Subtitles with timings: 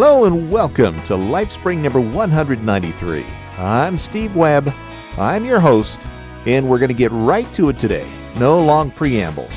[0.00, 3.26] Hello and welcome to LifeSpring number 193.
[3.56, 4.72] I'm Steve Webb.
[5.16, 6.00] I'm your host,
[6.46, 8.08] and we're going to get right to it today.
[8.36, 9.48] No long preamble.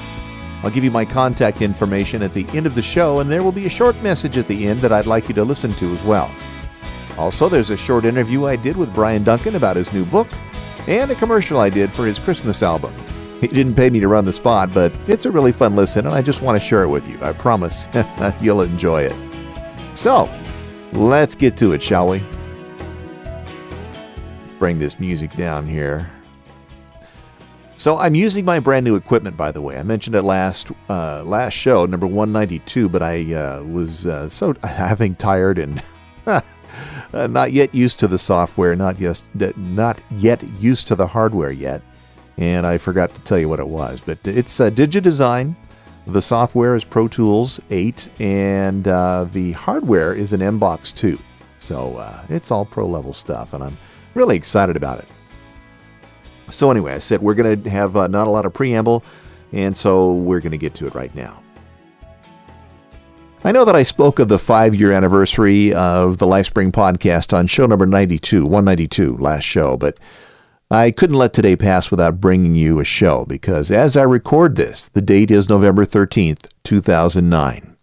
[0.64, 3.52] I'll give you my contact information at the end of the show, and there will
[3.52, 6.02] be a short message at the end that I'd like you to listen to as
[6.02, 6.34] well.
[7.20, 10.28] Also, there's a short interview I did with Brian Duncan about his new book,
[10.88, 12.96] and a commercial I did for his Christmas album.
[13.42, 16.16] He didn't pay me to run the spot, but it's a really fun listen, and
[16.16, 17.20] I just want to share it with you.
[17.22, 17.88] I promise
[18.42, 19.31] you'll enjoy it.
[19.94, 20.30] So,
[20.94, 22.24] let's get to it, shall we?
[24.58, 26.10] Bring this music down here.
[27.82, 29.76] So I'm using my brand new equipment, by the way.
[29.76, 34.54] I mentioned it last uh, last show, number 192, but I uh, was uh, so
[34.64, 35.82] I think tired and
[36.28, 36.42] uh,
[37.12, 39.24] not yet used to the software, not yet
[39.58, 41.82] not yet used to the hardware yet,
[42.38, 44.00] and I forgot to tell you what it was.
[44.00, 45.56] But it's uh, DigiDesign.
[46.08, 51.20] The software is Pro Tools 8, and uh, the hardware is an MBox 2.
[51.60, 53.78] So uh, it's all pro level stuff, and I'm
[54.16, 55.08] really excited about it.
[56.50, 59.04] So, anyway, I said we're going to have uh, not a lot of preamble,
[59.52, 61.42] and so we're going to get to it right now.
[63.44, 67.48] I know that I spoke of the five year anniversary of the LifeSpring podcast on
[67.48, 69.98] show number 92, 192, last show, but
[70.72, 74.88] I couldn't let today pass without bringing you a show because as I record this,
[74.88, 77.76] the date is November 13th, 2009.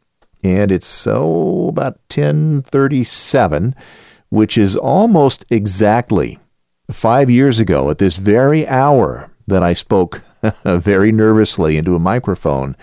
[0.42, 3.75] And it's so about 1037,
[4.31, 6.39] which is almost exactly
[6.91, 10.22] five years ago at this very hour that I spoke
[10.64, 12.75] very nervously into a microphone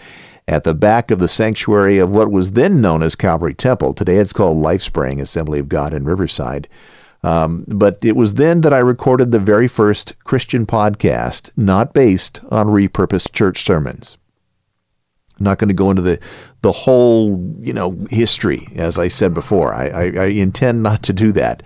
[0.47, 3.95] at the back of the sanctuary of what was then known as Calvary Temple.
[3.95, 6.67] Today it's called LifeSpring Assembly of God in Riverside.
[7.25, 12.39] Um, but it was then that I recorded the very first Christian podcast, not based
[12.51, 14.19] on repurposed church sermons.
[15.39, 16.19] I'm not going to go into the
[16.61, 19.73] the whole you know history, as I said before.
[19.73, 21.63] I, I, I intend not to do that.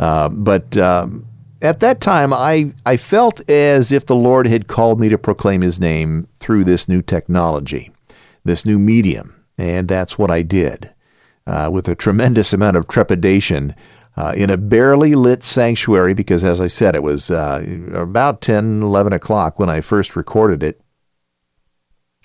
[0.00, 1.26] Uh, but um,
[1.60, 5.60] at that time, I, I felt as if the Lord had called me to proclaim
[5.60, 7.92] His name through this new technology,
[8.42, 10.92] this new medium, and that's what I did.
[11.46, 13.74] Uh, with a tremendous amount of trepidation,
[14.16, 18.82] uh, in a barely lit sanctuary, because as I said, it was uh, about 10,
[18.82, 20.80] 11 o'clock when I first recorded it.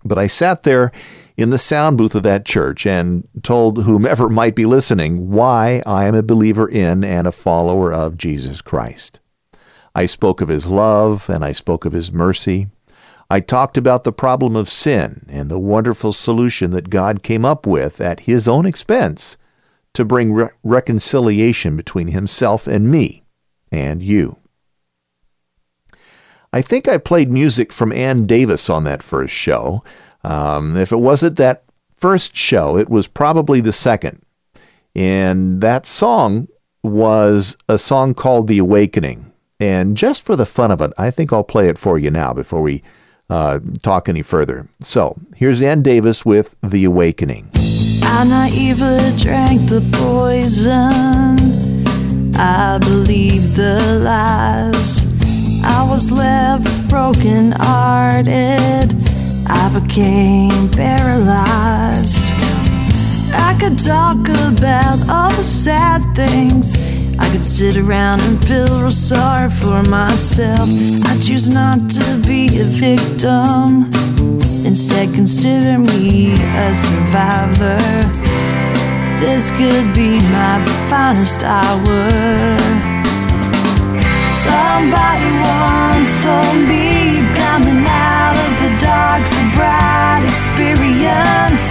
[0.04, 0.92] But I sat there
[1.36, 6.06] in the sound booth of that church and told whomever might be listening why I
[6.06, 9.20] am a believer in and a follower of Jesus Christ.
[9.96, 12.68] I spoke of his love and I spoke of his mercy.
[13.30, 17.68] I talked about the problem of sin and the wonderful solution that God came up
[17.68, 19.38] with at his own expense
[20.00, 23.24] to bring re- reconciliation between himself and me
[23.72, 24.38] and you.
[26.52, 29.84] I think I played music from Ann Davis on that first show.
[30.24, 31.64] Um, if it wasn't that
[31.96, 34.22] first show, it was probably the second.
[34.96, 36.48] And that song
[36.82, 39.32] was a song called The Awakening.
[39.60, 42.34] And just for the fun of it, I think I'll play it for you now
[42.34, 42.82] before we
[43.30, 44.68] uh, talk any further.
[44.82, 47.50] So here's Ann Davis with The Awakening.
[48.12, 51.38] I naively drank the poison.
[52.36, 55.06] I believed the lies.
[55.64, 58.94] I was left broken hearted.
[59.48, 62.18] I became paralyzed.
[63.34, 64.18] I could talk
[64.52, 66.76] about all the sad things.
[67.20, 70.68] I could sit around and feel real sorry for myself.
[71.06, 73.92] I choose not to be a victim.
[74.66, 77.80] Instead, consider me a survivor.
[79.20, 80.58] This could be my
[80.90, 82.12] finest hour.
[84.48, 91.66] Somebody once told me coming out of the dark's a bright experience.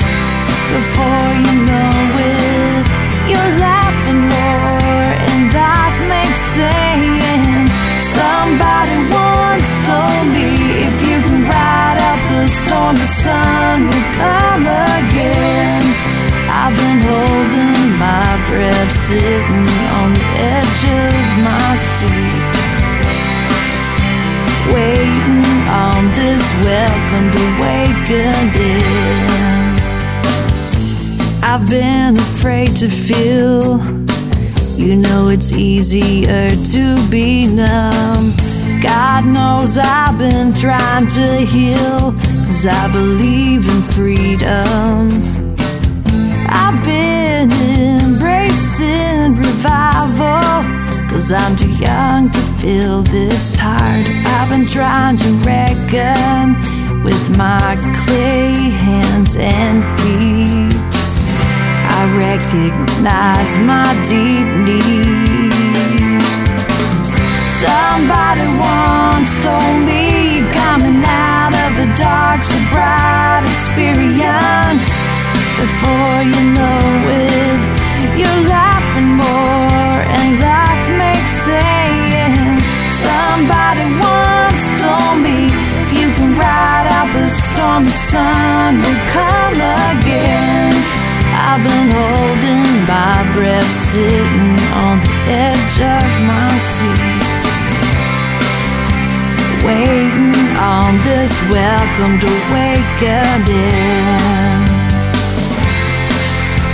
[0.75, 2.85] Before you know it,
[3.31, 7.75] you're laughing more, and life makes sense.
[8.17, 9.08] Somebody
[12.49, 15.85] the storm, the sun will come again.
[16.61, 19.69] I've been holding my breath, sitting
[19.99, 21.15] on the edge of
[21.49, 22.53] my seat,
[24.73, 28.09] waiting on this welcome to wake
[28.41, 29.69] again.
[31.43, 33.79] I've been afraid to feel.
[34.77, 38.33] You know it's easier to be numb.
[38.81, 42.15] God knows I've been trying to heal,
[42.59, 45.11] cause I believe in freedom.
[46.49, 50.67] I've been embracing revival,
[51.09, 54.07] cause I'm too young to feel this tired.
[54.27, 56.57] I've been trying to reckon
[57.05, 58.55] with my clay
[58.87, 60.75] hands and feet.
[61.97, 65.29] I recognize my deep need.
[67.63, 71.28] Somebody once told me coming out
[71.99, 74.91] the a bright experience.
[75.59, 77.61] Before you know it,
[78.15, 82.71] you're laughing more, and life makes sense.
[83.03, 85.51] Somebody once told me
[85.83, 89.59] if you can ride out the storm, the sun will come
[89.91, 90.75] again.
[91.35, 94.55] I've been holding my breath, sitting
[94.87, 95.15] on the
[95.51, 97.11] edge of my seat,
[99.67, 100.28] waiting
[100.59, 103.03] on this welcome to wake.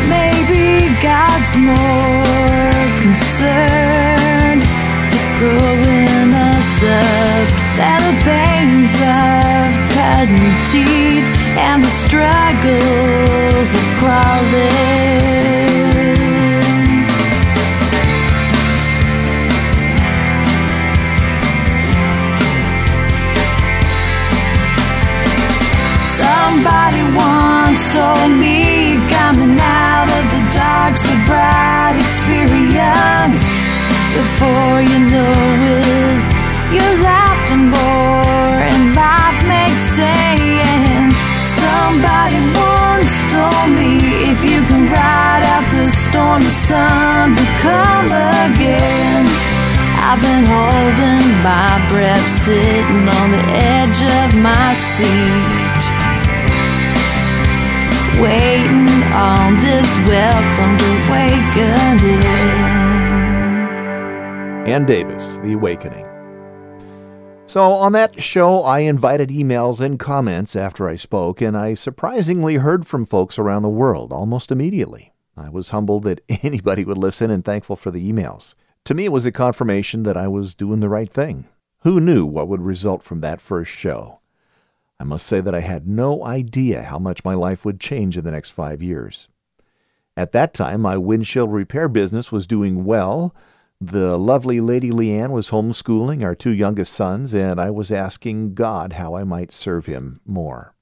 [0.08, 2.72] Maybe God's more
[3.04, 4.64] concerned
[5.12, 11.28] with growing us up than the pains of cutting teeth
[11.58, 15.63] and the struggles of crawling.
[26.54, 33.42] Somebody once told me coming out of the dark's a bright experience.
[34.14, 35.34] Before you know
[35.74, 36.20] it,
[36.70, 41.18] you're laughing more and life makes sense.
[41.58, 48.06] Somebody once told me if you can ride out the storm, the sun will come
[48.46, 49.26] again.
[50.06, 55.63] I've been holding my breath, sitting on the edge of my seat
[58.20, 62.74] waiting on this welcome to wake again.
[64.66, 66.06] Ann Davis, The Awakening.
[67.46, 72.56] So, on that show, I invited emails and comments after I spoke, and I surprisingly
[72.56, 75.12] heard from folks around the world almost immediately.
[75.36, 78.54] I was humbled that anybody would listen and thankful for the emails.
[78.86, 81.46] To me, it was a confirmation that I was doing the right thing.
[81.80, 84.20] Who knew what would result from that first show?
[84.98, 88.24] I must say that I had no idea how much my life would change in
[88.24, 89.28] the next five years.
[90.16, 93.34] At that time, my windshield repair business was doing well.
[93.80, 98.94] The lovely Lady Leanne was homeschooling our two youngest sons, and I was asking God
[98.94, 100.74] how I might serve Him more.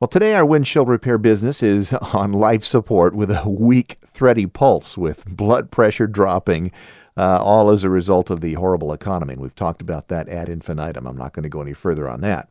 [0.00, 4.96] Well, today our windshield repair business is on life support with a weak, thready pulse,
[4.96, 6.72] with blood pressure dropping,
[7.16, 9.34] uh, all as a result of the horrible economy.
[9.34, 11.06] And we've talked about that ad infinitum.
[11.06, 12.48] I'm not going to go any further on that.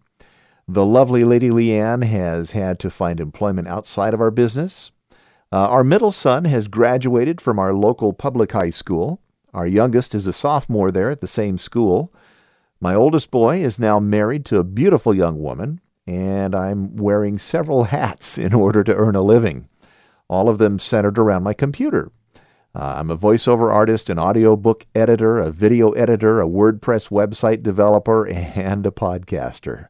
[0.73, 4.93] The lovely Lady Leanne has had to find employment outside of our business.
[5.51, 9.19] Uh, our middle son has graduated from our local public high school.
[9.53, 12.13] Our youngest is a sophomore there at the same school.
[12.79, 17.83] My oldest boy is now married to a beautiful young woman, and I'm wearing several
[17.83, 19.67] hats in order to earn a living,
[20.29, 22.13] all of them centered around my computer.
[22.73, 28.25] Uh, I'm a voiceover artist, an audiobook editor, a video editor, a WordPress website developer,
[28.29, 29.87] and a podcaster.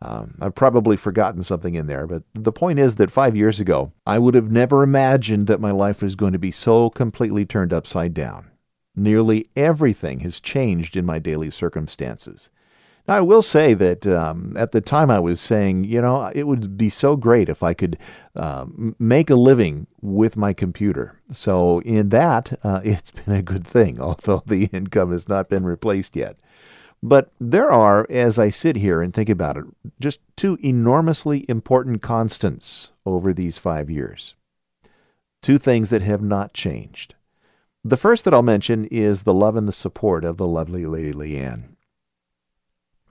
[0.00, 3.92] Um, I've probably forgotten something in there, but the point is that five years ago,
[4.06, 7.72] I would have never imagined that my life was going to be so completely turned
[7.72, 8.50] upside down.
[8.94, 12.50] Nearly everything has changed in my daily circumstances.
[13.08, 16.46] Now, I will say that um, at the time I was saying, you know, it
[16.46, 17.96] would be so great if I could
[18.36, 21.18] um, make a living with my computer.
[21.32, 25.64] So, in that, uh, it's been a good thing, although the income has not been
[25.64, 26.36] replaced yet.
[27.02, 29.64] But there are, as I sit here and think about it,
[30.00, 34.34] just two enormously important constants over these five years.
[35.40, 37.14] Two things that have not changed.
[37.84, 41.12] The first that I'll mention is the love and the support of the lovely Lady
[41.12, 41.76] Leanne.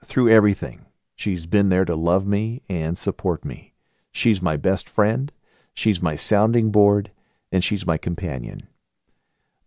[0.04, 0.84] Through everything,
[1.16, 3.72] she's been there to love me and support me.
[4.12, 5.32] She's my best friend,
[5.72, 7.10] she's my sounding board,
[7.50, 8.68] and she's my companion.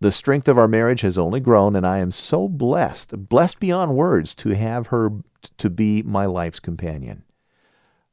[0.02, 3.94] The strength of our marriage has only grown, and I am so blessed, blessed beyond
[3.94, 5.12] words, to have her
[5.58, 7.22] to be my life's companion.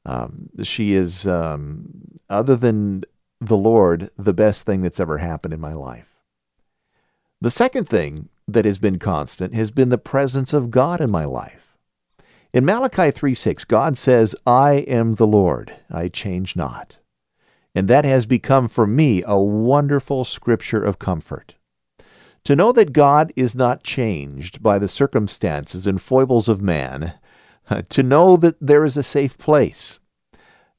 [0.06, 3.06] Um, she is, um, other than
[3.42, 6.20] the Lord, the best thing that's ever happened in my life.
[7.42, 11.26] The second thing that has been constant has been the presence of God in my
[11.26, 11.76] life.
[12.54, 17.00] In Malachi 3:6, God says, I am the Lord, I change not.
[17.74, 21.56] And that has become for me a wonderful scripture of comfort.
[22.46, 27.14] To know that God is not changed by the circumstances and foibles of man,
[27.90, 30.00] to know that there is a safe place,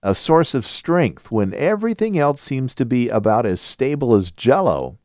[0.02, 4.98] a source of strength when everything else seems to be about as stable as jello,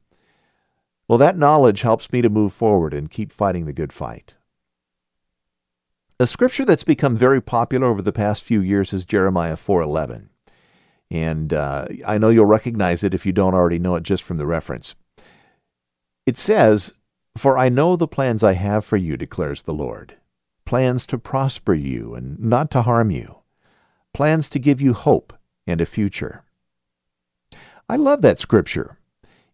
[1.07, 4.35] well, that knowledge helps me to move forward and keep fighting the good fight.
[6.19, 10.29] A scripture that's become very popular over the past few years is Jeremiah 4:11.
[11.11, 14.37] And uh, I know you'll recognize it if you don't already know it just from
[14.37, 14.95] the reference.
[16.25, 16.93] It says,
[17.37, 20.15] For I know the plans I have for you, declares the Lord
[20.65, 23.37] plans to prosper you and not to harm you,
[24.13, 25.31] plans to give you hope
[25.67, 26.43] and a future.
[27.87, 28.97] I love that scripture.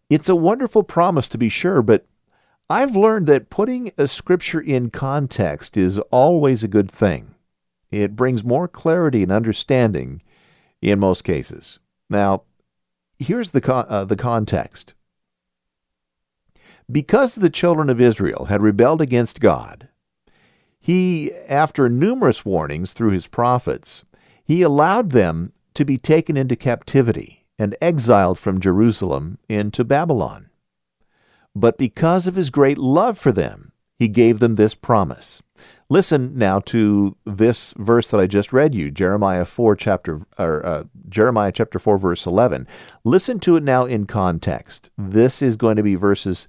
[0.08, 2.06] It's a wonderful promise to be sure, but
[2.70, 7.34] I've learned that putting a scripture in context is always a good thing.
[7.90, 10.22] It brings more clarity and understanding
[10.80, 11.78] in most cases.
[12.08, 12.44] Now,
[13.18, 14.94] here's the, con- uh, the context.
[16.92, 19.88] Because the children of Israel had rebelled against God,
[20.78, 24.04] he, after numerous warnings through his prophets,
[24.44, 30.50] he allowed them to be taken into captivity and exiled from Jerusalem into Babylon.
[31.54, 35.42] But because of his great love for them, he gave them this promise.
[35.88, 40.84] Listen now to this verse that I just read you, Jeremiah 4 chapter or uh,
[41.08, 42.66] Jeremiah chapter 4 verse 11.
[43.04, 44.90] Listen to it now in context.
[44.98, 46.48] This is going to be verses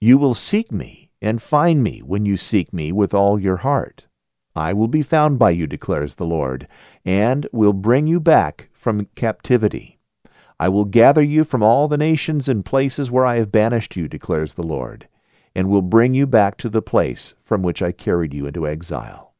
[0.00, 4.06] You will seek me and find me when you seek me with all your heart.
[4.54, 6.66] I will be found by you, declares the Lord,
[7.04, 9.98] and will bring you back from captivity.
[10.60, 14.08] I will gather you from all the nations and places where I have banished you,
[14.08, 15.08] declares the Lord
[15.58, 19.34] and will bring you back to the place from which I carried you into exile.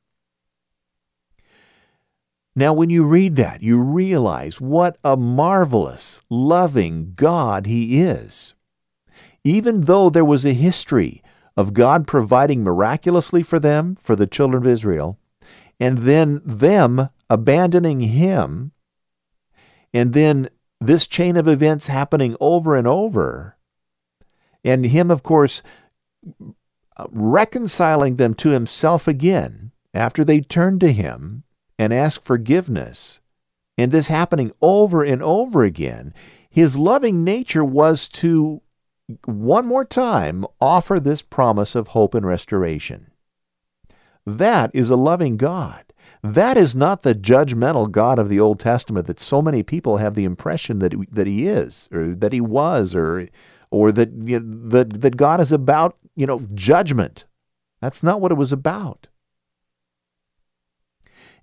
[2.56, 8.54] Now, when you read that, you realize what a marvelous, loving God He is.
[9.48, 11.22] Even though there was a history
[11.56, 15.18] of God providing miraculously for them, for the children of Israel,
[15.80, 18.72] and then them abandoning Him,
[19.94, 20.48] and then
[20.80, 23.56] this chain of events happening over and over,
[24.62, 25.62] and Him, of course,
[27.10, 31.44] reconciling them to himself again after they turned to him
[31.78, 33.20] and asked forgiveness,
[33.76, 36.12] and this happening over and over again,
[36.50, 38.62] his loving nature was to
[39.24, 43.10] one more time offer this promise of hope and restoration.
[44.26, 45.84] That is a loving God.
[46.22, 50.14] That is not the judgmental God of the Old Testament that so many people have
[50.14, 53.28] the impression that, that he is, or that he was, or
[53.70, 57.26] or that, you know, that, that God is about, you know, judgment.
[57.80, 59.08] That's not what it was about.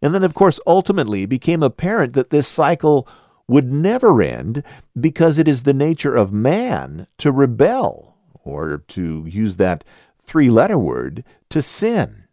[0.02, 3.08] And then, of course, ultimately it became apparent that this cycle
[3.48, 4.64] would never end
[5.00, 9.84] because it is the nature of man to rebel, or to use that
[10.20, 12.24] three letter word, to sin.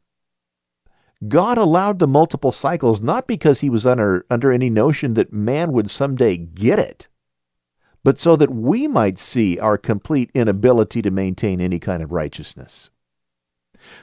[1.29, 5.73] God allowed the multiple cycles not because he was under, under any notion that man
[5.73, 7.09] would someday get it,
[8.03, 12.91] but so that we might see our complete inability to maintain any kind of righteousness.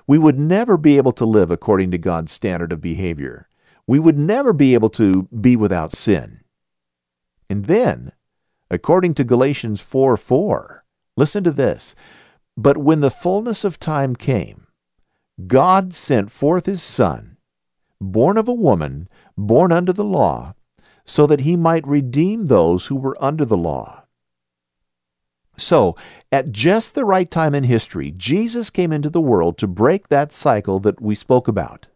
[0.07, 3.47] We would never be able to live according to God's standard of behavior.
[3.87, 6.41] We would never be able to be without sin.
[7.49, 8.11] And then,
[8.69, 10.85] according to Galatians 4 4,
[11.17, 11.95] listen to this.
[12.55, 14.67] But when the fullness of time came,
[15.47, 17.37] God sent forth his Son,
[17.99, 20.53] born of a woman, born under the law,
[21.05, 24.03] so that he might redeem those who were under the law.
[25.57, 25.95] So,
[26.31, 30.31] at just the right time in history, Jesus came into the world to break that
[30.31, 31.87] cycle that we spoke about.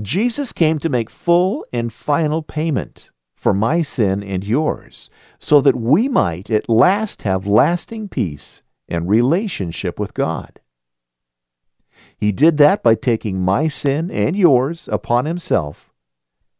[0.00, 5.76] Jesus came to make full and final payment for my sin and yours, so that
[5.76, 10.60] we might at last have lasting peace and relationship with God.
[12.16, 15.92] He did that by taking my sin and yours upon himself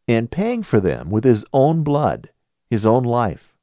[0.07, 2.29] and paying for them with his own blood,
[2.69, 3.57] his own life.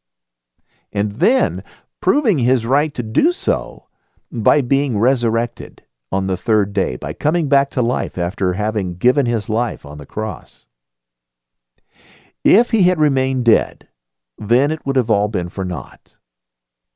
[0.93, 1.65] And then
[2.03, 3.87] proving his right to do so
[4.31, 9.25] by being resurrected on the third day, by coming back to life after having given
[9.25, 10.67] his life on the cross.
[12.47, 13.89] If he had remained dead,
[14.39, 16.15] then it would have all been for naught.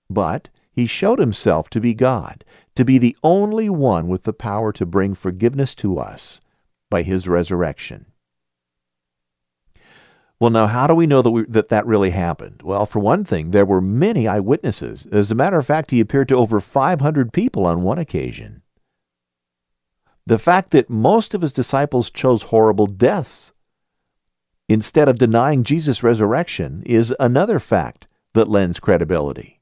[0.09, 2.45] But he showed himself to be God,
[2.77, 6.41] to be the only one with the power to bring forgiveness to us
[6.89, 8.07] by his resurrection.
[10.39, 12.63] Well, now, how do we know that, we, that that really happened?
[12.63, 15.05] Well, for one thing, there were many eyewitnesses.
[15.11, 18.63] As a matter of fact, he appeared to over 500 people on one occasion.
[20.27, 23.53] The fact that most of his disciples chose horrible deaths
[24.71, 29.61] instead of denying Jesus' resurrection is another fact that lends credibility.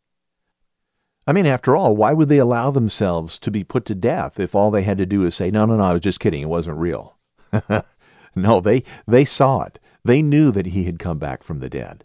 [1.27, 4.55] I mean, after all, why would they allow themselves to be put to death if
[4.55, 6.49] all they had to do is say, no, no, no, I was just kidding, it
[6.49, 7.17] wasn't real?
[8.37, 9.79] no, they, they saw it.
[10.05, 12.05] They knew that he had come back from the dead.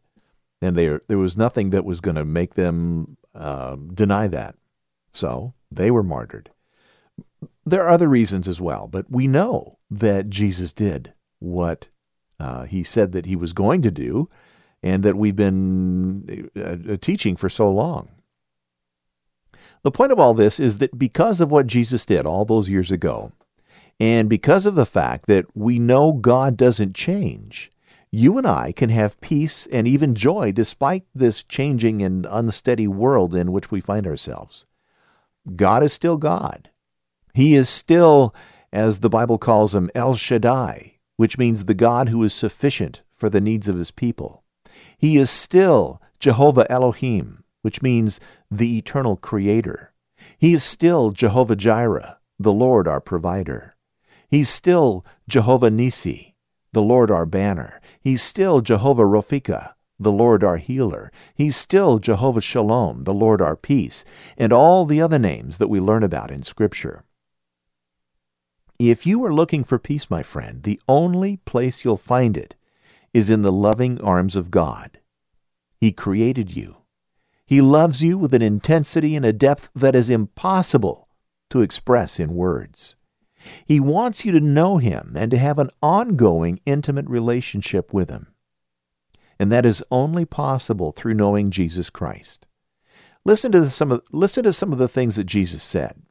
[0.62, 4.56] And there, there was nothing that was going to make them uh, deny that.
[5.12, 6.52] So they were martyred.
[7.66, 11.90] There are other reasons as well, but we know that Jesus did what
[12.44, 14.28] uh, he said that he was going to do
[14.84, 18.10] and that we've been uh, teaching for so long.
[19.84, 22.92] The point of all this is that because of what Jesus did all those years
[22.92, 23.32] ago,
[24.00, 27.72] and because of the fact that we know God doesn't change,
[28.12, 33.34] you and I can have peace and even joy despite this changing and unsteady world
[33.34, 34.66] in which we find ourselves.
[35.56, 36.70] God is still God.
[37.34, 38.34] He is still,
[38.72, 40.93] as the Bible calls him, El Shaddai,
[41.24, 44.44] which means the God who is sufficient for the needs of his people.
[44.98, 48.20] He is still Jehovah Elohim, which means
[48.52, 49.94] the eternal creator.
[50.38, 53.74] He is still Jehovah Jireh, the Lord our provider.
[54.28, 56.36] He's still Jehovah Nisi,
[56.74, 57.80] the Lord our banner.
[58.02, 61.10] He's still Jehovah Rophika, the Lord our healer.
[61.34, 64.04] He's still Jehovah Shalom, the Lord our peace,
[64.38, 67.06] and all the other names that we learn about in Scripture.
[68.80, 72.56] If you are looking for peace, my friend, the only place you'll find it
[73.14, 75.00] is in the loving arms of God.
[75.80, 76.78] He created you.
[77.46, 81.08] He loves you with an intensity and a depth that is impossible
[81.50, 82.96] to express in words.
[83.66, 88.28] He wants you to know Him and to have an ongoing, intimate relationship with Him.
[89.38, 92.48] And that is only possible through knowing Jesus Christ.
[93.26, 96.02] Listen to some of, listen to some of the things that Jesus said.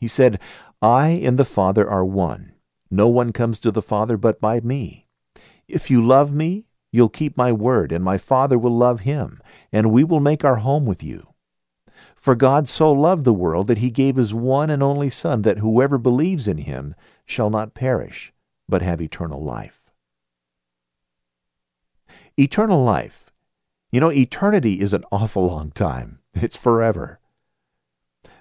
[0.00, 0.40] He said,
[0.84, 2.52] I and the Father are one.
[2.90, 5.06] No one comes to the Father but by me.
[5.66, 9.40] If you love me, you'll keep my word, and my Father will love him,
[9.72, 11.28] and we will make our home with you.
[12.14, 15.56] For God so loved the world that he gave his one and only Son, that
[15.56, 16.94] whoever believes in him
[17.24, 18.34] shall not perish,
[18.68, 19.90] but have eternal life.
[22.36, 23.30] Eternal life.
[23.90, 26.18] You know, eternity is an awful long time.
[26.34, 27.20] It's forever.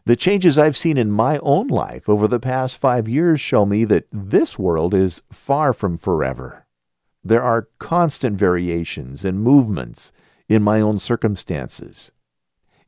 [0.06, 3.86] The changes I've seen in my own life over the past five years show me
[3.86, 6.66] that this world is far from forever.
[7.24, 10.12] There are constant variations and movements
[10.50, 12.12] in my own circumstances.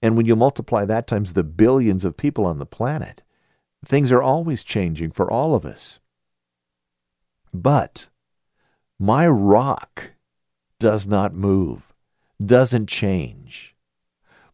[0.02, 3.22] And when you multiply that times the billions of people on the planet,
[3.86, 6.02] things are always changing for all of us.
[7.54, 8.10] But
[9.00, 10.12] my rock
[10.80, 11.94] does not move,
[12.44, 13.74] doesn't change.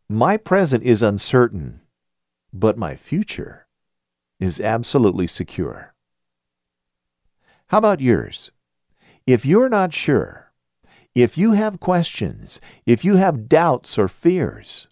[0.08, 1.81] My present is uncertain
[2.54, 3.68] but my future
[4.40, 5.94] is absolutely secure.
[7.68, 8.52] How about yours?
[9.26, 10.52] If you're not sure,
[11.16, 14.88] if you have questions, if you have doubts or fears,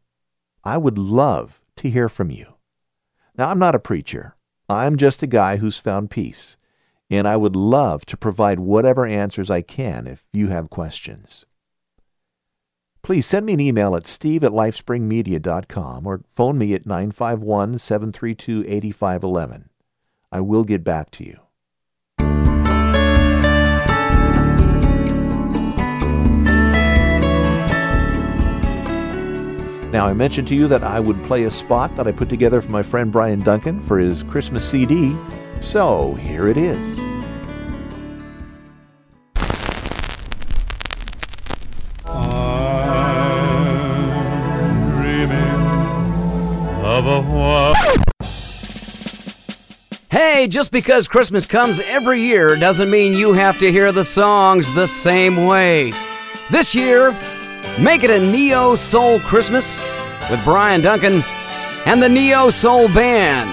[0.63, 2.55] I would love to hear from you.
[3.37, 4.35] Now, I'm not a preacher.
[4.67, 6.57] I'm just a guy who's found peace,
[7.09, 11.45] and I would love to provide whatever answers I can if you have questions
[13.09, 18.63] please send me an email at steve at lifespringmedia.com or phone me at 951 732
[18.67, 19.69] 8511.
[20.31, 21.39] I will get back to you.
[29.91, 32.61] Now, I mentioned to you that I would play a spot that I put together
[32.61, 35.17] for my friend Brian Duncan for his Christmas CD,
[35.61, 37.08] so here it is.
[50.11, 54.73] Hey, just because Christmas comes every year doesn't mean you have to hear the songs
[54.73, 55.93] the same way.
[56.49, 57.11] This year,
[57.79, 59.77] make it a Neo Soul Christmas
[60.29, 61.23] with Brian Duncan
[61.85, 63.49] and the Neo Soul Band.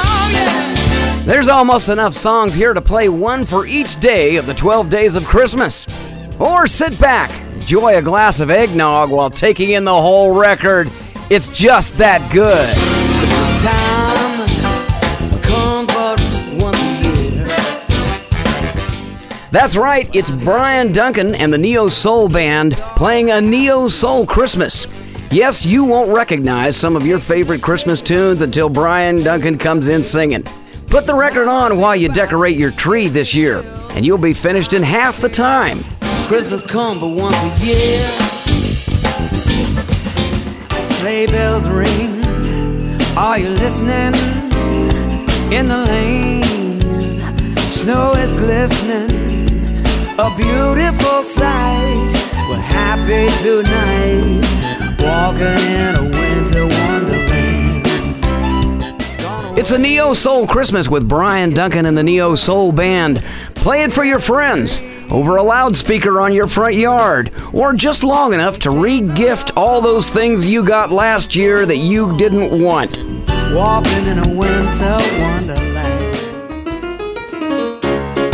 [0.00, 4.88] Oh, There's almost enough songs here to play one for each day of the 12
[4.88, 5.86] days of Christmas.
[6.38, 10.90] Or sit back, enjoy a glass of eggnog while taking in the whole record.
[11.30, 12.74] It's just that good.
[19.50, 24.86] That's right, it's Brian Duncan and the Neo Soul Band playing a Neo Soul Christmas.
[25.30, 30.02] Yes, you won't recognize some of your favorite Christmas tunes until Brian Duncan comes in
[30.02, 30.44] singing.
[30.86, 34.72] Put the record on while you decorate your tree this year, and you'll be finished
[34.72, 35.84] in half the time.
[36.26, 38.37] Christmas comes but once a year.
[41.08, 42.22] Sleigh bells ring.
[43.16, 44.12] Are you listening?
[45.50, 46.42] In the lane,
[47.56, 49.08] snow is glistening
[50.18, 52.12] a beautiful sight.
[52.50, 54.44] We're happy tonight,
[55.00, 57.86] walking in a winter wonderland.
[59.58, 63.24] It's a Neo Soul Christmas with Brian Duncan and the Neo Soul Band.
[63.54, 64.78] Play it for your friends
[65.10, 70.10] over a loudspeaker on your front yard, or just long enough to re-gift all those
[70.10, 72.98] things you got last year that you didn't want.
[73.54, 76.16] Walking in a winter wonderland.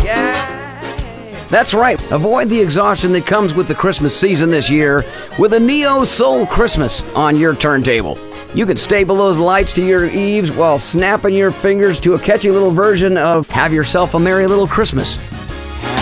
[0.05, 1.47] Yeah.
[1.49, 2.01] That's right.
[2.11, 5.05] Avoid the exhaustion that comes with the Christmas season this year
[5.39, 8.19] with a Neo Soul Christmas on your turntable.
[8.55, 12.51] You can staple those lights to your eaves while snapping your fingers to a catchy
[12.51, 15.19] little version of Have Yourself a Merry Little Christmas.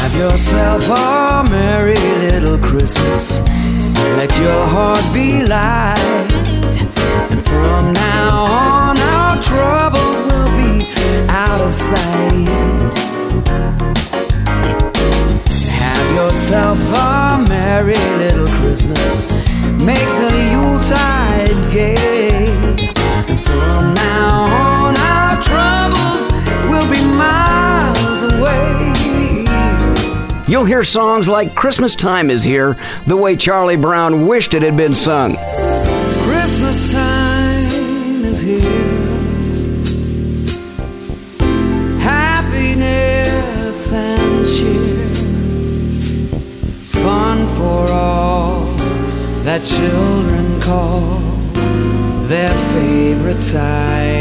[0.03, 3.39] Have yourself a merry little Christmas.
[4.19, 6.33] Let your heart be light.
[7.31, 10.93] And from now on, our troubles will be
[11.29, 12.95] out of sight.
[15.79, 19.31] Have yourself a merry little Christmas.
[19.79, 22.42] Make the Yuletide gay.
[30.53, 34.77] You'll hear songs like Christmas Time is Here, the way Charlie Brown wished it had
[34.77, 35.35] been sung.
[36.27, 38.61] Christmas time is here.
[42.01, 45.09] Happiness and cheer.
[47.03, 48.65] Fun for all
[49.45, 51.21] that children call
[52.27, 54.12] their favorite time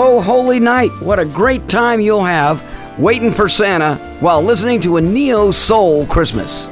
[0.00, 2.62] Oh, holy night, what a great time you'll have
[3.00, 6.68] waiting for Santa while listening to a Neo Soul Christmas.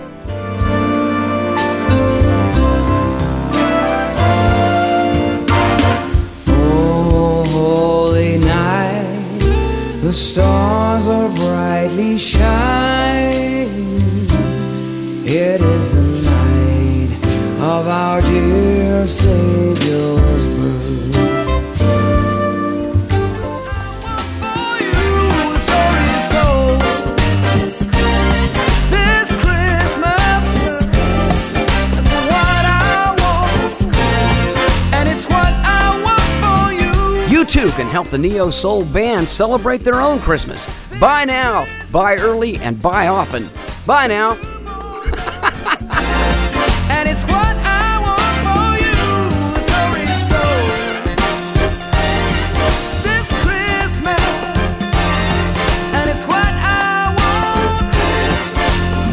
[6.47, 9.41] Oh, holy night,
[10.03, 13.67] the stars are brightly shining.
[15.27, 17.11] It is the night
[17.61, 19.56] of our dear Savior's
[37.47, 40.67] too can help the Neo Soul Band celebrate their own Christmas.
[40.99, 43.49] Buy now, buy early, and buy often.
[43.87, 44.33] Buy now.
[46.91, 48.95] and it's what I want for you.
[49.61, 51.07] Story is told
[53.05, 54.23] this Christmas.
[55.95, 57.15] And it's what I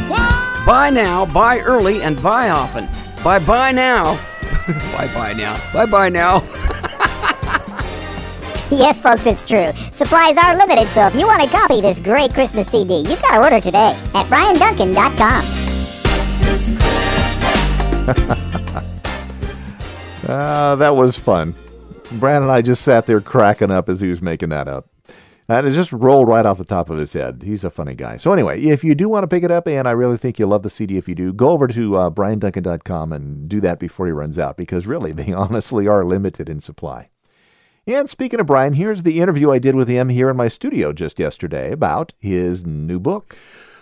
[0.10, 0.66] want.
[0.66, 2.88] Buy now, buy early, and buy often.
[3.24, 4.16] Buy buy now.
[4.98, 5.58] buy buy now.
[5.72, 6.42] Buy buy now.
[8.72, 9.72] Yes, folks, it's true.
[9.92, 13.36] Supplies are limited, so if you want to copy this great Christmas CD, you've got
[13.36, 15.44] to order today at brianduncan.com.
[20.28, 21.54] Uh, that was fun.
[22.14, 24.90] Brandon and I just sat there cracking up as he was making that up.
[25.50, 27.44] And it just rolled right off the top of his head.
[27.44, 28.18] He's a funny guy.
[28.18, 30.50] So, anyway, if you do want to pick it up, and I really think you'll
[30.50, 34.06] love the CD if you do, go over to uh, brianduncan.com and do that before
[34.06, 37.10] he runs out because really, they honestly are limited in supply.
[37.86, 40.94] And speaking of Brian, here's the interview I did with him here in my studio
[40.94, 43.36] just yesterday about his new book.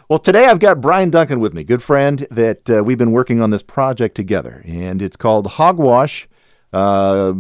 [0.10, 3.44] Well, today I've got Brian Duncan with me, good friend that uh, we've been working
[3.44, 6.28] on this project together, and it's called Hogwash.
[6.74, 7.34] Uh,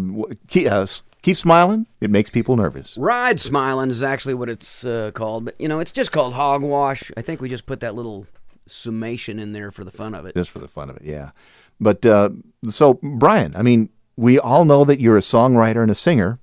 [0.47, 0.85] keep, uh,
[1.23, 2.95] keep smiling; it makes people nervous.
[2.95, 7.11] Ride Smiling is actually what it's uh, called, but you know, it's just called Hogwash.
[7.17, 8.27] I think we just put that little
[8.67, 10.35] summation in there for the fun of it.
[10.35, 11.31] Just for the fun of it, yeah.
[11.79, 12.29] But uh,
[12.69, 16.37] so, Brian, I mean, we all know that you're a songwriter and a singer.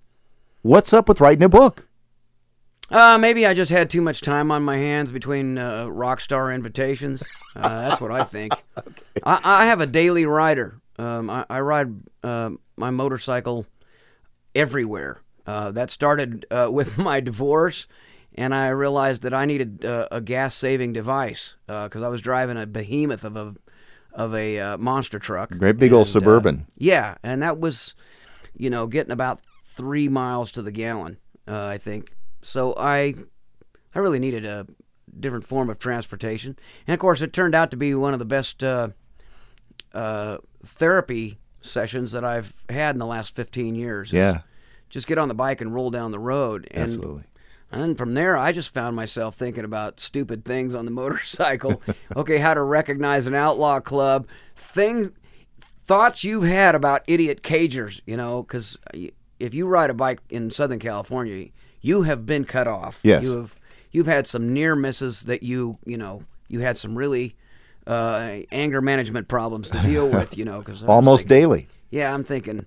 [0.63, 1.87] What's up with writing a book?
[2.91, 6.51] Uh, maybe I just had too much time on my hands between uh, rock star
[6.53, 7.23] invitations.
[7.55, 8.65] Uh, that's what I think.
[9.25, 10.81] I, I have a daily rider.
[10.99, 11.93] Um, I, I ride
[12.25, 13.67] uh, my motorcycle
[14.55, 15.21] everywhere.
[15.47, 17.87] Uh, that started uh, with my divorce,
[18.35, 22.57] and I realized that I needed uh, a gas saving device because I was driving
[22.57, 23.55] a behemoth of a
[24.13, 25.57] of a uh, monster truck.
[25.57, 26.67] Great big old And, uh, Suburban.
[26.77, 27.95] yeah, and that was,
[28.57, 29.41] you know, getting about
[29.79, 31.17] three miles to the gallon.
[31.47, 32.75] Uh, I think so.
[32.77, 33.15] I
[33.95, 34.67] I really needed a
[35.19, 38.27] different form of transportation, and of course, it turned out to be one of the
[38.27, 38.89] best uh,
[39.95, 44.13] uh, therapy sessions that I've had in the last fifteen years.
[44.13, 44.41] Yeah.
[44.91, 46.67] just get on the bike and roll down the road.
[46.71, 47.25] And, Absolutely.
[47.71, 51.83] And then from there, I just found myself thinking about stupid things on the motorcycle.
[52.17, 55.11] okay, how to recognize an outlaw club, things,
[55.87, 58.01] thoughts you've had about idiot cagers.
[58.07, 58.77] You know, because
[59.39, 61.49] if you ride a bike in Southern California,
[61.81, 63.01] you have been cut off.
[63.03, 63.25] Yes.
[63.25, 63.57] You have
[63.93, 67.37] you've had some near misses that you you know you had some really
[67.87, 70.37] uh, anger management problems to deal with.
[70.37, 71.69] You know, because Almost daily.
[71.91, 72.67] Yeah, I'm thinking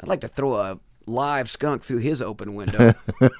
[0.00, 2.94] I'd like to throw a live skunk through his open window.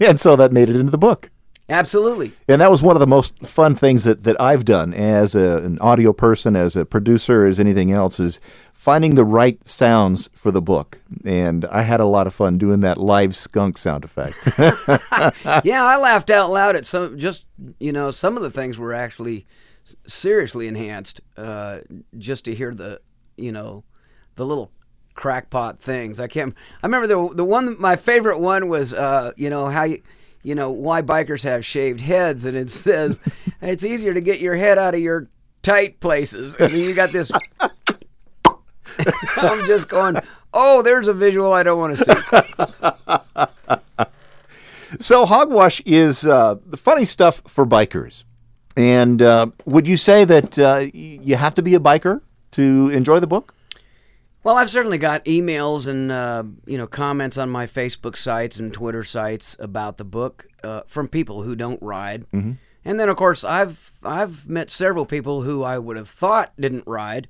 [0.00, 1.28] And so that made it into the book.
[1.70, 2.32] Absolutely.
[2.48, 5.58] And that was one of the most fun things that, that I've done as a,
[5.58, 8.40] an audio person, as a producer, as anything else, is
[8.74, 10.98] finding the right sounds for the book.
[11.24, 14.36] And I had a lot of fun doing that live skunk sound effect.
[15.64, 17.16] yeah, I laughed out loud at some.
[17.16, 17.44] Just
[17.78, 19.46] you know, some of the things were actually
[20.06, 21.20] seriously enhanced.
[21.36, 21.80] Uh,
[22.18, 23.00] just to hear the
[23.36, 23.84] you know
[24.36, 24.72] the little
[25.14, 26.18] crackpot things.
[26.18, 26.54] I can't.
[26.82, 27.78] I remember the the one.
[27.78, 30.02] My favorite one was uh, you know how you.
[30.42, 33.20] You know why bikers have shaved heads, and it says
[33.62, 35.28] it's easier to get your head out of your
[35.62, 36.54] tight places.
[36.54, 37.30] And then you got this.
[39.36, 40.16] I'm just going.
[40.52, 43.76] Oh, there's a visual I don't want to see.
[45.00, 48.24] so hogwash is uh, the funny stuff for bikers.
[48.76, 52.20] And uh, would you say that uh, y- you have to be a biker
[52.52, 53.54] to enjoy the book?
[54.42, 58.72] Well, I've certainly got emails and uh, you know comments on my Facebook sites and
[58.72, 62.52] Twitter sites about the book uh, from people who don't ride, mm-hmm.
[62.84, 66.84] and then of course I've I've met several people who I would have thought didn't
[66.86, 67.28] ride.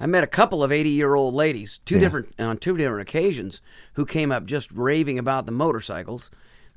[0.00, 3.60] I met a couple of eighty-year-old ladies, two different on two different occasions,
[3.94, 6.30] who came up just raving about the motorcycles.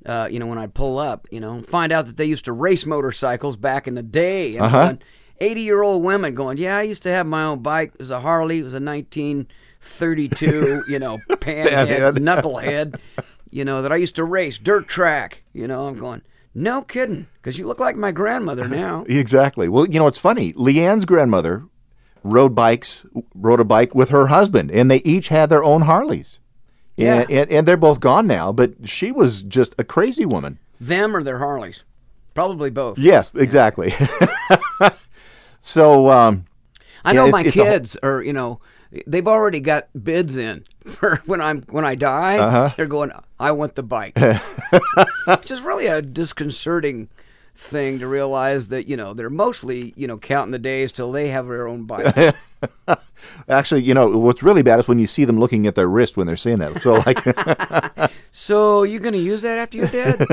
[0.05, 2.53] Uh, you know, when I'd pull up, you know, find out that they used to
[2.53, 4.57] race motorcycles back in the day.
[4.57, 4.95] Uh-huh.
[5.39, 7.93] 80 year old women going, Yeah, I used to have my own bike.
[7.93, 8.59] It was a Harley.
[8.59, 8.79] It was a
[9.81, 12.99] 1932, you know, panhead, knucklehead,
[13.49, 15.43] you know, that I used to race, dirt track.
[15.53, 16.21] You know, I'm going,
[16.53, 19.05] No kidding, because you look like my grandmother now.
[19.07, 19.67] Exactly.
[19.69, 20.53] Well, you know, it's funny.
[20.53, 21.65] Leanne's grandmother
[22.23, 26.39] rode bikes, rode a bike with her husband, and they each had their own Harleys.
[26.97, 27.41] And, Yeah.
[27.41, 30.59] and, and they're both gone now, but she was just a crazy woman.
[30.79, 31.83] Them or their Harleys?
[32.35, 32.97] Probably both.
[32.99, 33.91] Yes, exactly.
[35.61, 36.45] so, um,
[37.03, 38.59] I Yeah, know it's- my it's whole- kids are, you know,
[39.08, 42.38] they've already got bids in for when I'm when I die.
[42.38, 42.73] Uh-huh.
[42.77, 44.17] They're going, I want the bike,
[45.27, 47.10] which is really a disconcerting
[47.54, 51.27] thing to realize that you know they're mostly you know counting the days till they
[51.30, 52.36] have their own bike.
[53.49, 56.17] actually, you know, what's really bad is when you see them looking at their wrist
[56.17, 56.80] when they're saying that.
[56.80, 60.27] So, like, so you're going to use that after you're dead?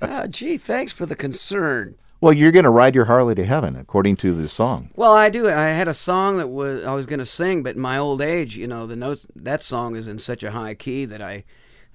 [0.00, 1.96] Ah, gee, thanks for the concern.
[2.20, 4.90] Well, you're going to ride your Harley to heaven, according to the song.
[4.94, 5.48] Well, I do.
[5.48, 8.20] I had a song that was I was going to sing, but in my old
[8.20, 11.44] age, you know, the notes that song is in such a high key that I,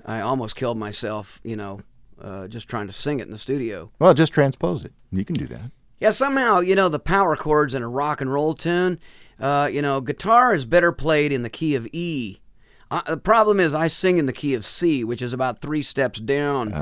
[0.06, 1.40] I almost killed myself.
[1.44, 1.80] You know,
[2.20, 3.92] uh, just trying to sing it in the studio.
[4.00, 4.94] Well, just transpose it.
[5.12, 5.72] You can do that.
[6.00, 9.00] Yeah, somehow you know the power chords in a rock and roll tune.
[9.40, 12.40] Uh, you know, guitar is better played in the key of E.
[12.90, 15.82] Uh, the problem is I sing in the key of C, which is about three
[15.82, 16.74] steps down,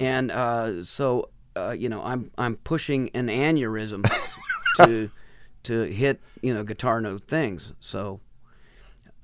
[0.00, 4.08] and uh, so uh, you know I'm I'm pushing an aneurysm
[4.76, 5.10] to
[5.64, 7.72] to hit you know guitar note things.
[7.80, 8.20] So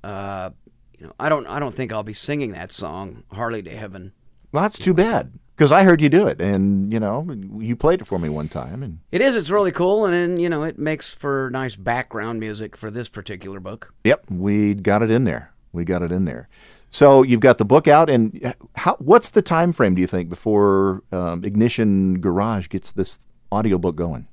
[0.03, 0.51] uh,
[0.97, 4.13] you know I don't I don't think I'll be singing that song Harley to Heaven.
[4.51, 8.01] Well, that's too bad because I heard you do it, and you know, you played
[8.01, 9.35] it for me one time, and It is.
[9.35, 13.09] It's really cool, and, and you know it makes for nice background music for this
[13.09, 13.93] particular book.
[14.03, 15.53] Yep, we got it in there.
[15.71, 16.47] We got it in there.
[16.95, 18.95] So you've got the book out, and how?
[18.99, 19.95] What's the time frame?
[19.95, 24.29] Do you think before um, Ignition Garage gets this audiobook going?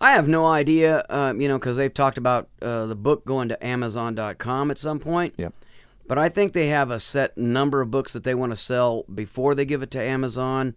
[0.00, 3.50] I have no idea, um, you know, because they've talked about uh, the book going
[3.50, 5.34] to Amazon.com at some point.
[5.36, 5.52] Yep.
[6.08, 9.02] But I think they have a set number of books that they want to sell
[9.14, 10.74] before they give it to Amazon,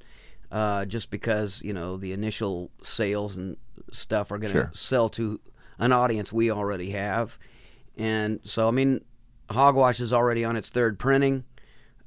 [0.51, 3.55] uh, just because you know the initial sales and
[3.93, 4.71] stuff are going to Sure.
[4.73, 5.39] sell to
[5.79, 7.37] an audience we already have,
[7.95, 9.05] and so I mean,
[9.49, 11.43] Hogwash is already on its third printing,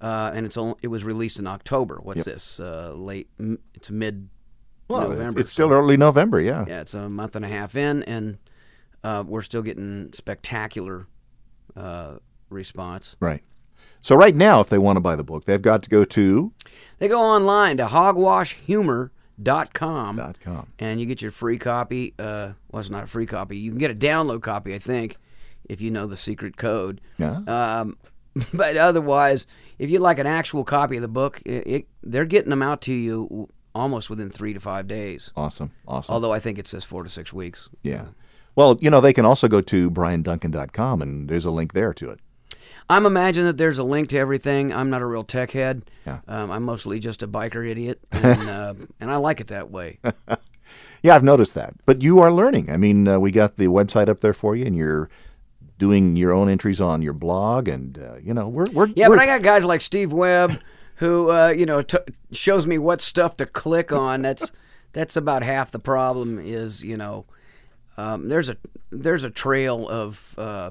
[0.00, 1.98] uh, and it's only, it was released in October.
[2.02, 2.58] What's this?
[2.60, 3.28] Uh, late?
[3.38, 4.28] m- It's mid.
[4.88, 6.40] Well, it's, November, it's still early November.
[6.40, 6.64] Yeah.
[6.66, 8.38] Yeah, it's a month and a half in, and
[9.04, 11.06] uh, we're still getting spectacular
[11.76, 12.16] uh,
[12.48, 13.14] response.
[13.20, 13.42] Right.
[14.00, 16.52] So right now, if they want to buy the book, they've got to go to
[16.98, 19.10] They go online to hogwashhumor.com
[19.42, 19.72] dot
[20.40, 20.66] .com.
[20.78, 22.14] and you get your free copy.
[22.18, 23.56] Uh, well, it's not a free copy.
[23.58, 25.16] You can get a download copy, I think,
[25.68, 27.00] if you know the secret code.
[27.18, 27.40] Yeah.
[27.46, 27.96] Um,
[28.54, 29.46] but otherwise,
[29.78, 32.80] if you'd like an actual copy of the book, it, it, they're getting them out
[32.82, 35.30] to you almost within three to five days.
[35.36, 35.72] Awesome.
[35.86, 36.12] Awesome.
[36.12, 37.68] Although I think it says four to six weeks.
[37.82, 38.06] yeah.
[38.56, 42.10] Well, you know, they can also go to brianduncan.com, and there's a link there to
[42.10, 42.18] it.
[42.90, 44.72] I'm imagining that there's a link to everything.
[44.72, 45.88] I'm not a real tech head.
[46.04, 46.22] Yeah.
[46.26, 50.00] Um, I'm mostly just a biker idiot, and, uh, and I like it that way.
[51.02, 51.74] Yeah, I've noticed that.
[51.86, 52.70] But you are learning.
[52.70, 55.08] I mean, uh, we got the website up there for you, and you're
[55.78, 59.16] doing your own entries on your blog, and uh, you know, we're we're Yeah, we're,
[59.16, 60.60] but I got guys like Steve Webb
[60.98, 61.98] who uh, you know t-
[62.32, 64.22] shows me what stuff to click on.
[64.22, 64.52] That's
[64.92, 66.38] that's about half the problem.
[66.38, 67.24] Is you know
[67.96, 68.56] um, there's a
[68.90, 70.70] there's a trail of uh,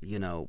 [0.00, 0.48] you know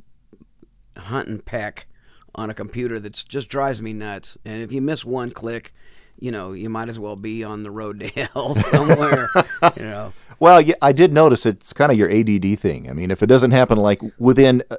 [0.96, 1.88] hunt and peck
[2.36, 4.38] on a computer that just drives me nuts.
[4.46, 5.74] And if you miss one click,
[6.20, 9.28] you know you might as well be on the road to hell somewhere.
[9.78, 10.14] you know.
[10.40, 12.90] Well, yeah, I did notice it's kind of your ADD thing.
[12.90, 14.78] I mean, if it doesn't happen like within a-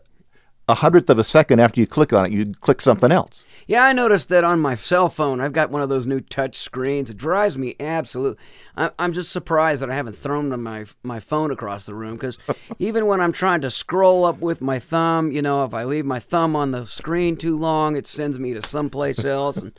[0.74, 3.44] hundredth of a second after you click on it, you click something else.
[3.66, 5.40] Yeah, I noticed that on my cell phone.
[5.40, 7.10] I've got one of those new touch screens.
[7.10, 8.40] It drives me absolutely.
[8.76, 12.38] I- I'm just surprised that I haven't thrown my my phone across the room because
[12.78, 16.06] even when I'm trying to scroll up with my thumb, you know, if I leave
[16.06, 19.72] my thumb on the screen too long, it sends me to someplace else, and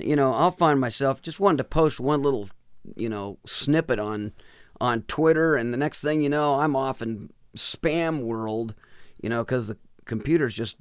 [0.00, 2.48] you know, I'll find myself just wanting to post one little,
[2.96, 4.32] you know, snippet on
[4.80, 8.74] on Twitter, and the next thing you know, I'm off in spam world,
[9.22, 10.76] you know, because the computer's just,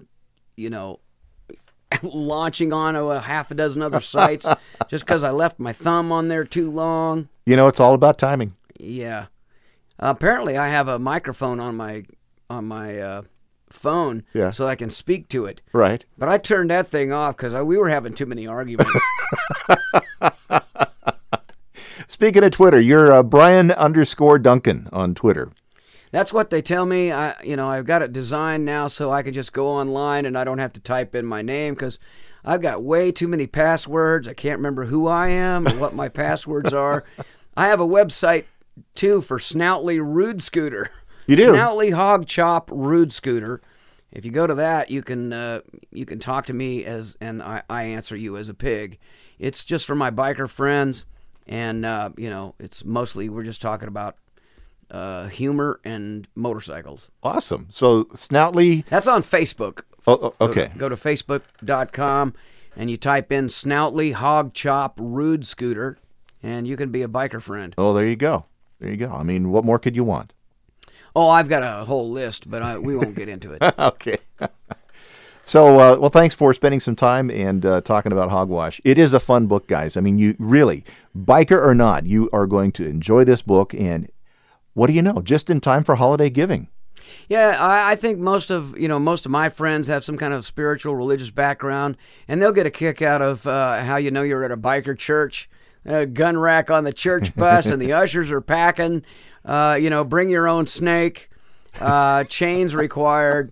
[0.55, 0.99] you know,
[2.01, 4.47] launching on a half a dozen other sites
[4.87, 7.29] just because I left my thumb on there too long.
[7.45, 8.55] You know, it's all about timing.
[8.79, 9.27] Yeah.
[9.99, 12.03] apparently, I have a microphone on my
[12.49, 13.21] on my uh,
[13.71, 14.51] phone, Yeah.
[14.51, 15.61] so I can speak to it.
[15.73, 16.03] Right.
[16.17, 18.91] But I turned that thing off because we were having too many arguments.
[22.07, 25.51] Speaking of Twitter, you're uh, Brian underscore Duncan on Twitter.
[26.11, 27.11] That's what they tell me.
[27.11, 30.37] I, you know, I've got it designed now so I can just go online and
[30.37, 31.99] I don't have to type in my name because
[32.43, 34.27] I've got way too many passwords.
[34.27, 37.05] I can't remember who I am or what my passwords are.
[37.57, 38.45] I have a website
[38.93, 40.91] too for Snoutly Rude Scooter.
[41.31, 41.53] You do?
[41.53, 43.61] Snoutly Hog Chop Rude Scooter.
[44.11, 47.41] If you go to that, you can uh, you can talk to me as and
[47.41, 48.99] I, I answer you as a pig.
[49.39, 51.05] It's just for my biker friends,
[51.47, 54.17] and uh, you know, it's mostly we're just talking about
[54.91, 57.09] uh, humor and motorcycles.
[57.23, 57.67] Awesome.
[57.69, 58.83] So Snoutly.
[58.89, 59.83] That's on Facebook.
[60.05, 60.71] Oh, oh, Go to- okay.
[60.77, 62.33] Go to, facebook.com
[62.75, 65.97] and you type in Snoutly Hog Chop Rude Scooter,
[66.41, 67.73] and you can be a biker friend.
[67.77, 68.45] Oh, there you go.
[68.79, 69.11] There you go.
[69.11, 70.33] I mean, what more could you want?
[71.15, 73.61] Oh, I've got a whole list, but I, we won't get into it.
[73.79, 74.17] okay.
[75.43, 78.79] so, uh, well, thanks for spending some time and uh, talking about hogwash.
[78.83, 79.97] It is a fun book, guys.
[79.97, 80.85] I mean, you really,
[81.17, 83.73] biker or not, you are going to enjoy this book.
[83.73, 84.09] And
[84.73, 85.21] what do you know?
[85.21, 86.69] Just in time for holiday giving.
[87.27, 90.33] Yeah, I, I think most of you know most of my friends have some kind
[90.33, 91.97] of spiritual, religious background,
[92.27, 94.97] and they'll get a kick out of uh, how you know you're at a biker
[94.97, 95.49] church,
[95.85, 99.03] a gun rack on the church bus, and the ushers are packing.
[99.43, 101.29] Uh, you know, bring your own snake,
[101.79, 103.51] uh, chains required,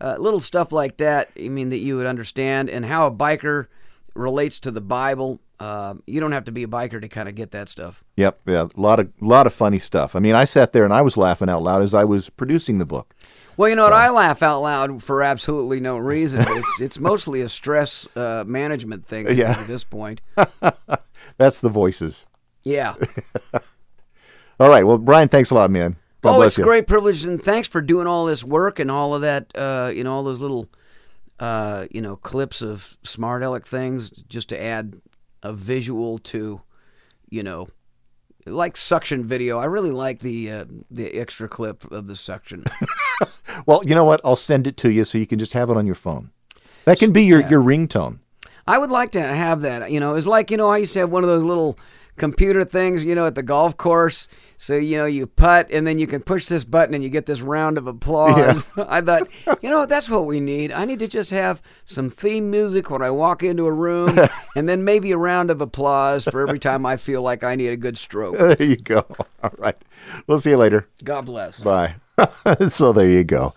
[0.00, 1.30] uh, little stuff like that.
[1.38, 3.66] I mean that you would understand, and how a biker
[4.14, 5.40] relates to the Bible.
[5.58, 8.04] Uh, you don't have to be a biker to kind of get that stuff.
[8.16, 10.14] Yep, yeah, a lot of lot of funny stuff.
[10.14, 12.78] I mean, I sat there and I was laughing out loud as I was producing
[12.78, 13.14] the book.
[13.56, 13.92] Well, you know what?
[13.92, 16.44] I laugh out loud for absolutely no reason.
[16.46, 19.52] It's it's mostly a stress uh, management thing Yeah.
[19.52, 20.20] at this point.
[21.38, 22.26] That's the voices.
[22.64, 22.94] Yeah.
[24.60, 24.84] All right.
[24.86, 25.96] Well, Brian, thanks a lot, man.
[26.22, 26.64] God oh, it's you.
[26.64, 29.52] a great privilege, and thanks for doing all this work and all of that.
[29.54, 30.68] Uh, you know, all those little,
[31.38, 35.00] uh, you know, clips of smart aleck things just to add
[35.42, 36.60] a visual to,
[37.28, 37.68] you know,
[38.46, 39.58] like suction video.
[39.58, 42.64] I really like the uh, the extra clip of the suction.
[43.64, 44.20] Well, you know what?
[44.24, 46.30] I'll send it to you so you can just have it on your phone.
[46.84, 48.20] That can be your, your ringtone.
[48.66, 49.90] I would like to have that.
[49.90, 51.78] You know, it's like you know I used to have one of those little
[52.16, 54.26] computer things, you know, at the golf course.
[54.58, 57.26] So you know you putt and then you can push this button and you get
[57.26, 58.66] this round of applause.
[58.76, 59.28] I thought,
[59.60, 60.72] you know, that's what we need.
[60.72, 64.18] I need to just have some theme music when I walk into a room,
[64.56, 67.68] and then maybe a round of applause for every time I feel like I need
[67.68, 68.36] a good stroke.
[68.56, 69.04] There you go.
[69.42, 69.76] All right.
[70.26, 70.88] We'll see you later.
[71.04, 71.60] God bless.
[71.60, 71.96] Bye.
[72.68, 73.54] so there you go.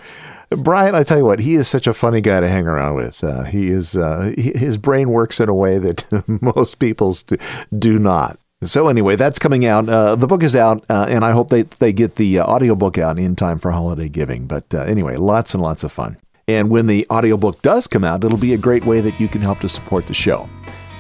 [0.50, 3.24] Brian, I tell you what, he is such a funny guy to hang around with.
[3.24, 6.06] Uh, he is uh, he, his brain works in a way that
[6.42, 7.38] most people's do,
[7.78, 8.40] do not.
[8.64, 9.88] So anyway, that's coming out.
[9.88, 12.98] Uh, the book is out, uh, and I hope they they get the uh, audiobook
[12.98, 14.48] out in time for holiday giving.
[14.48, 16.18] But uh, anyway, lots and lots of fun.
[16.48, 19.42] And when the audiobook does come out, it'll be a great way that you can
[19.42, 20.50] help to support the show.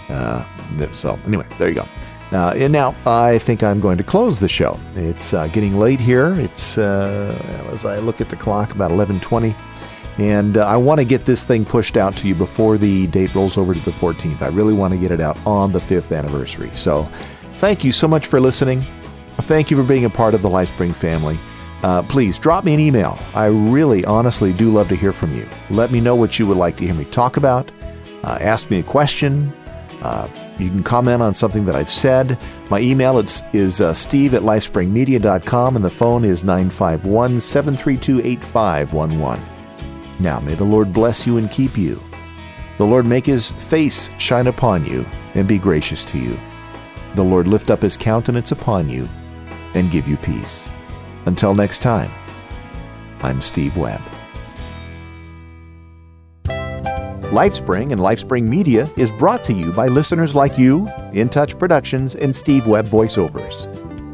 [0.07, 0.45] Uh,
[0.93, 1.87] so anyway, there you go.
[2.31, 4.79] Uh, and now I think I'm going to close the show.
[4.93, 6.33] It's uh, getting late here.
[6.39, 9.55] It's uh, as I look at the clock, about 11:20,
[10.19, 13.33] and uh, I want to get this thing pushed out to you before the date
[13.33, 14.43] rolls over to the 14th.
[14.43, 16.69] I really want to get it out on the fifth anniversary.
[16.73, 17.09] So,
[17.55, 18.85] thank you so much for listening.
[19.41, 21.39] Thank you for being a part of the LifeSpring family.
[21.81, 23.17] Uh, please drop me an email.
[23.33, 25.47] I really, honestly do love to hear from you.
[25.69, 27.71] Let me know what you would like to hear me talk about.
[28.21, 29.53] Ask me a question.
[30.01, 30.27] Uh,
[30.57, 32.37] you can comment on something that I've said.
[32.69, 39.43] My email is, is uh, steve at lifespringmedia.com and the phone is 951 732 8511.
[40.19, 42.01] Now, may the Lord bless you and keep you.
[42.77, 46.39] The Lord make his face shine upon you and be gracious to you.
[47.15, 49.07] The Lord lift up his countenance upon you
[49.73, 50.69] and give you peace.
[51.25, 52.11] Until next time,
[53.21, 54.01] I'm Steve Webb.
[57.29, 62.15] LifeSpring and LifeSpring Media is brought to you by listeners like you, In Touch Productions,
[62.15, 63.67] and Steve Webb Voiceovers.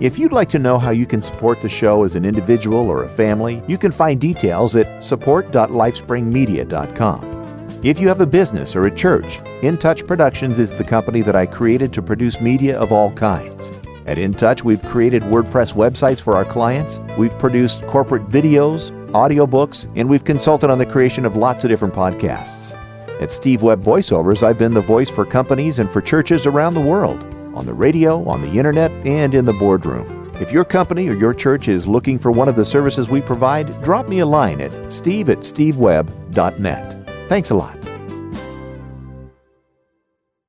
[0.03, 3.05] If you'd like to know how you can support the show as an individual or
[3.05, 7.79] a family, you can find details at support.lifespringmedia.com.
[7.83, 11.37] If you have a business or a church, In Touch Productions is the company that
[11.37, 13.71] I created to produce media of all kinds.
[14.05, 19.87] At In Touch, we've created WordPress websites for our clients, we've produced corporate videos, audiobooks,
[19.95, 22.77] and we've consulted on the creation of lots of different podcasts.
[23.21, 26.81] At Steve Webb Voiceovers, I've been the voice for companies and for churches around the
[26.81, 27.23] world,
[27.55, 30.31] on the radio, on the internet, and in the boardroom.
[30.41, 33.81] If your company or your church is looking for one of the services we provide,
[33.81, 37.09] drop me a line at steve at stevewebb.net.
[37.29, 37.84] Thanks a lot.